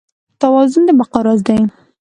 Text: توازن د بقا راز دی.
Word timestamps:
توازن 0.41 0.81
د 0.87 0.89
بقا 0.99 1.19
راز 1.25 1.41
دی. 1.47 1.59